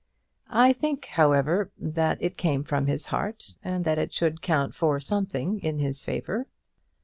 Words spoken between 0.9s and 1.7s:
however,